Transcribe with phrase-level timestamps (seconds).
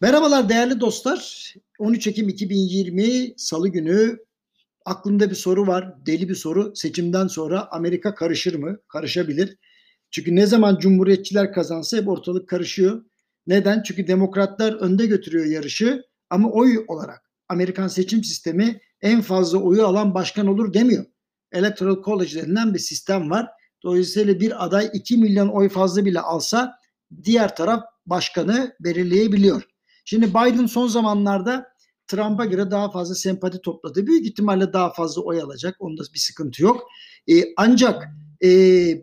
[0.00, 1.54] Merhabalar değerli dostlar.
[1.78, 4.18] 13 Ekim 2020 Salı günü
[4.84, 6.06] aklımda bir soru var.
[6.06, 6.72] Deli bir soru.
[6.76, 8.78] Seçimden sonra Amerika karışır mı?
[8.88, 9.56] Karışabilir.
[10.10, 13.04] Çünkü ne zaman cumhuriyetçiler kazansa hep ortalık karışıyor.
[13.46, 13.82] Neden?
[13.82, 20.14] Çünkü demokratlar önde götürüyor yarışı ama oy olarak Amerikan seçim sistemi en fazla oyu alan
[20.14, 21.04] başkan olur demiyor.
[21.52, 23.48] Electoral College denilen bir sistem var.
[23.82, 26.74] Dolayısıyla bir aday 2 milyon oy fazla bile alsa
[27.24, 29.77] diğer taraf başkanı belirleyebiliyor.
[30.10, 31.66] Şimdi Biden son zamanlarda
[32.06, 34.06] Trump'a göre daha fazla sempati topladı.
[34.06, 35.76] Büyük ihtimalle daha fazla oy alacak.
[35.78, 36.88] Onda bir sıkıntı yok.
[37.30, 38.08] E, ancak
[38.44, 38.48] e,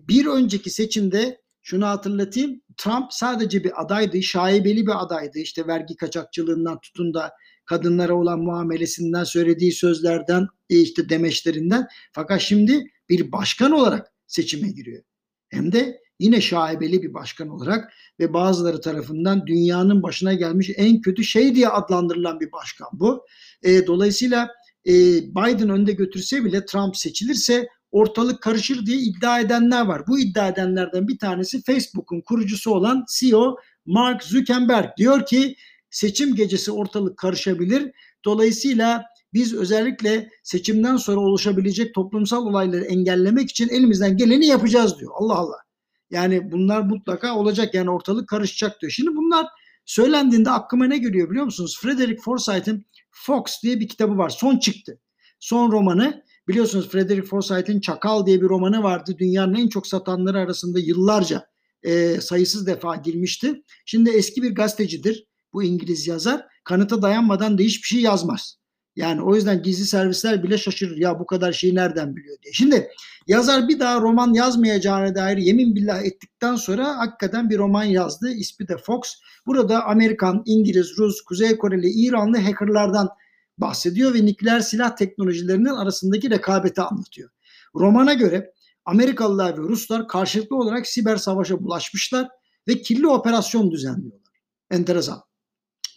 [0.08, 2.62] bir önceki seçimde şunu hatırlatayım.
[2.78, 4.24] Trump sadece bir adaydı.
[4.24, 5.40] Şaibeli bir adaydı.
[5.40, 7.32] İşte vergi kaçakçılığından tutun da
[7.66, 11.88] kadınlara olan muamelesinden, söylediği sözlerden, e, işte demeçlerinden.
[12.14, 15.04] Fakat şimdi bir başkan olarak seçime giriyor.
[15.50, 21.24] Hem de yine şaibeli bir başkan olarak ve bazıları tarafından dünyanın başına gelmiş en kötü
[21.24, 23.26] şey diye adlandırılan bir başkan bu.
[23.64, 24.50] E, dolayısıyla
[24.88, 30.08] e, Biden önde götürse bile Trump seçilirse ortalık karışır diye iddia edenler var.
[30.08, 35.56] Bu iddia edenlerden bir tanesi Facebook'un kurucusu olan CEO Mark Zuckerberg diyor ki
[35.90, 37.92] seçim gecesi ortalık karışabilir.
[38.26, 45.12] Dolayısıyla biz özellikle seçimden sonra oluşabilecek toplumsal olayları engellemek için elimizden geleni yapacağız diyor.
[45.16, 45.65] Allah Allah.
[46.10, 48.92] Yani bunlar mutlaka olacak yani ortalık karışacak diyor.
[48.92, 49.48] Şimdi bunlar
[49.86, 51.80] söylendiğinde aklıma ne geliyor biliyor musunuz?
[51.82, 54.30] Frederick Forsyth'in Fox diye bir kitabı var.
[54.30, 55.00] Son çıktı.
[55.40, 59.16] Son romanı biliyorsunuz Frederick Forsyth'in Çakal diye bir romanı vardı.
[59.18, 61.48] Dünyanın en çok satanları arasında yıllarca
[61.84, 63.64] e, sayısız defa girmişti.
[63.86, 66.46] Şimdi eski bir gazetecidir bu İngiliz yazar.
[66.64, 68.58] Kanıta dayanmadan da hiçbir şey yazmaz.
[68.96, 72.54] Yani o yüzden gizli servisler bile şaşırır ya bu kadar şeyi nereden biliyor diye.
[72.54, 72.90] Şimdi
[73.28, 78.32] yazar bir daha roman yazmayacağına dair yemin billah ettikten sonra hakikaten bir roman yazdı.
[78.32, 79.02] İsmi de Fox.
[79.46, 83.10] Burada Amerikan, İngiliz, Rus, Kuzey Koreli, İranlı hackerlardan
[83.58, 87.30] bahsediyor ve nükleer silah teknolojilerinin arasındaki rekabeti anlatıyor.
[87.76, 88.54] Romana göre
[88.86, 92.28] Amerikalılar ve Ruslar karşılıklı olarak siber savaşa bulaşmışlar
[92.68, 94.32] ve kirli operasyon düzenliyorlar.
[94.72, 95.22] Enteresan.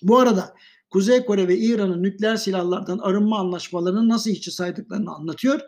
[0.03, 0.55] Bu arada
[0.91, 5.61] Kuzey Kore ve İran'ın nükleer silahlardan arınma anlaşmalarını nasıl hiçe saydıklarını anlatıyor.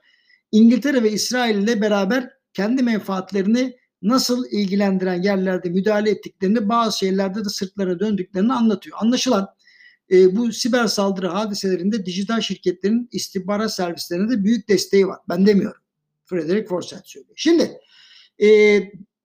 [0.52, 7.48] İngiltere ve İsrail ile beraber kendi menfaatlerini nasıl ilgilendiren yerlerde müdahale ettiklerini bazı şeylerde de
[7.48, 8.96] sırtlarına döndüklerini anlatıyor.
[9.00, 9.48] Anlaşılan
[10.10, 15.18] e, bu siber saldırı hadiselerinde dijital şirketlerin istihbarat servislerine de büyük desteği var.
[15.28, 15.82] Ben demiyorum.
[16.24, 17.34] Frederick Forsyth söylüyor.
[17.36, 17.78] Şimdi
[18.42, 18.48] e,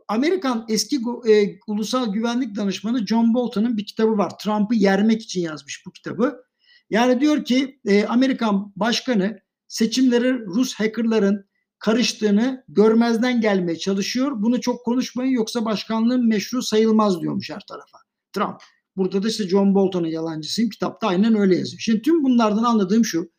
[0.07, 0.99] Amerikan eski
[1.29, 4.37] e, ulusal güvenlik danışmanı John Bolton'un bir kitabı var.
[4.37, 6.45] Trump'ı yermek için yazmış bu kitabı.
[6.89, 11.45] Yani diyor ki e, Amerikan başkanı seçimleri Rus hackerların
[11.79, 14.31] karıştığını görmezden gelmeye çalışıyor.
[14.35, 17.97] Bunu çok konuşmayın yoksa başkanlığın meşru sayılmaz diyormuş her tarafa.
[18.33, 18.61] Trump.
[18.97, 20.69] Burada da işte John Bolton'un yalancısıyım.
[20.69, 21.79] Kitapta aynen öyle yazıyor.
[21.79, 23.31] Şimdi tüm bunlardan anladığım şu.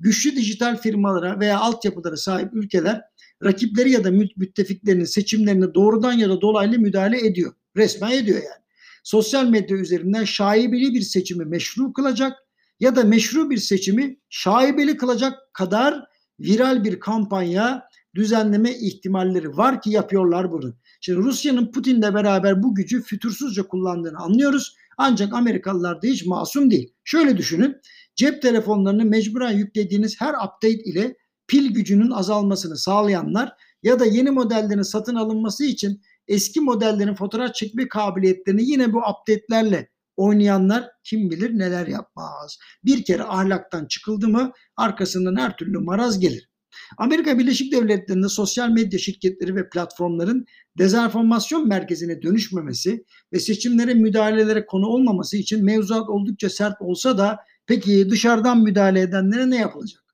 [0.00, 3.02] Güçlü dijital firmalara veya altyapılara sahip ülkeler
[3.44, 7.52] rakipleri ya da müttefiklerinin seçimlerine doğrudan ya da dolaylı müdahale ediyor.
[7.76, 8.64] Resmen ediyor yani.
[9.04, 12.32] Sosyal medya üzerinden şaibeli bir seçimi meşru kılacak
[12.80, 16.04] ya da meşru bir seçimi şaibeli kılacak kadar
[16.40, 20.74] viral bir kampanya düzenleme ihtimalleri var ki yapıyorlar bunu.
[21.00, 24.76] Şimdi Rusya'nın Putin'le beraber bu gücü fütursuzca kullandığını anlıyoruz.
[24.98, 26.92] Ancak Amerikalılar da hiç masum değil.
[27.04, 27.76] Şöyle düşünün.
[28.14, 31.16] Cep telefonlarını mecburen yüklediğiniz her update ile
[31.48, 33.52] pil gücünün azalmasını sağlayanlar
[33.82, 39.90] ya da yeni modellerin satın alınması için eski modellerin fotoğraf çekme kabiliyetlerini yine bu update'lerle
[40.16, 42.58] oynayanlar kim bilir neler yapmaz.
[42.84, 46.50] Bir kere ahlaktan çıkıldı mı arkasından her türlü maraz gelir.
[46.98, 50.46] Amerika Birleşik Devletleri'nde sosyal medya şirketleri ve platformların
[50.78, 58.10] dezenformasyon merkezine dönüşmemesi ve seçimlere müdahalelere konu olmaması için mevzuat oldukça sert olsa da peki
[58.10, 60.05] dışarıdan müdahale edenlere ne yapılacak?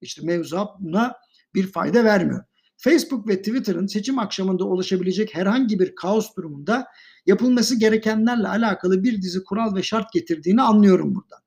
[0.00, 1.14] İşte mevzuat buna
[1.54, 2.44] bir fayda vermiyor.
[2.76, 6.86] Facebook ve Twitter'ın seçim akşamında ulaşabilecek herhangi bir kaos durumunda
[7.26, 11.38] yapılması gerekenlerle alakalı bir dizi kural ve şart getirdiğini anlıyorum buradan.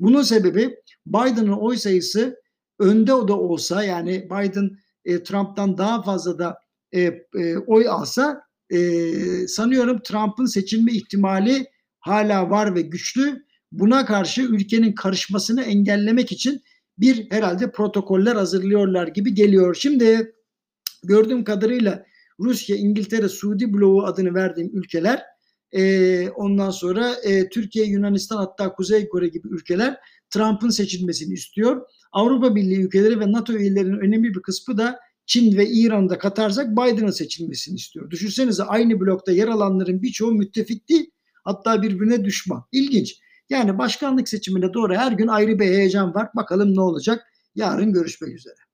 [0.00, 0.76] Bunun sebebi
[1.06, 2.36] Biden'ın oy sayısı
[2.78, 6.58] önde o da olsa yani Biden e, Trump'tan daha fazla da
[6.92, 8.78] e, e, oy alsa e,
[9.48, 11.66] sanıyorum Trump'ın seçilme ihtimali
[12.00, 13.46] hala var ve güçlü.
[13.72, 16.62] Buna karşı ülkenin karışmasını engellemek için
[16.98, 19.74] bir herhalde protokoller hazırlıyorlar gibi geliyor.
[19.74, 20.32] Şimdi
[21.04, 22.06] gördüğüm kadarıyla
[22.40, 25.22] Rusya, İngiltere, Suudi bloğu adını verdiğim ülkeler
[25.72, 29.96] e, ondan sonra e, Türkiye, Yunanistan hatta Kuzey Kore gibi ülkeler
[30.30, 31.82] Trump'ın seçilmesini istiyor.
[32.12, 37.10] Avrupa Birliği ülkeleri ve NATO üyelerinin önemli bir kısmı da Çin ve İran'da katarsak Biden'ın
[37.10, 38.10] seçilmesini istiyor.
[38.10, 41.10] Düşünsenize aynı blokta yer alanların birçoğu müttefik değil.
[41.44, 42.64] Hatta birbirine düşman.
[42.72, 43.20] İlginç.
[43.50, 46.28] Yani başkanlık seçimine doğru her gün ayrı bir heyecan var.
[46.36, 47.26] Bakalım ne olacak?
[47.54, 48.65] Yarın görüşmek üzere.